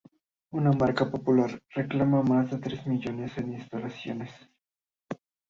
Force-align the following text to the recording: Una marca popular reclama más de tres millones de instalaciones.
Una 0.51 0.71
marca 0.71 1.07
popular 1.11 1.61
reclama 1.75 2.23
más 2.23 2.49
de 2.49 2.57
tres 2.57 2.87
millones 2.87 3.35
de 3.35 3.43
instalaciones. 3.43 4.31